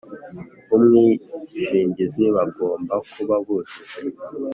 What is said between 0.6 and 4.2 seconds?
b umwishingizi bagomba kuba bujuje